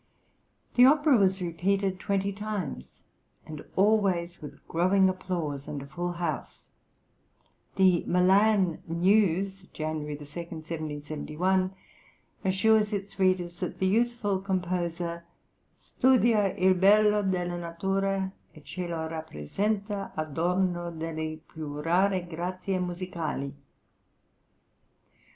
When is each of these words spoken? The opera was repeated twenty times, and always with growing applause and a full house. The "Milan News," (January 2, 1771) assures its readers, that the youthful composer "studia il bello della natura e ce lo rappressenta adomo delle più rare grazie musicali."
The 0.73 0.85
opera 0.85 1.15
was 1.15 1.43
repeated 1.43 1.99
twenty 1.99 2.33
times, 2.33 2.89
and 3.45 3.63
always 3.75 4.41
with 4.41 4.67
growing 4.67 5.07
applause 5.09 5.67
and 5.67 5.79
a 5.79 5.85
full 5.85 6.13
house. 6.13 6.63
The 7.75 8.03
"Milan 8.07 8.81
News," 8.87 9.67
(January 9.73 10.15
2, 10.15 10.21
1771) 10.21 11.75
assures 12.43 12.93
its 12.93 13.19
readers, 13.19 13.59
that 13.59 13.77
the 13.77 13.85
youthful 13.85 14.39
composer 14.39 15.23
"studia 15.77 16.55
il 16.57 16.73
bello 16.73 17.21
della 17.21 17.59
natura 17.59 18.31
e 18.55 18.61
ce 18.61 18.87
lo 18.87 19.07
rappressenta 19.07 20.15
adomo 20.15 20.89
delle 20.97 21.41
più 21.47 21.79
rare 21.79 22.25
grazie 22.25 22.79
musicali." 22.79 23.53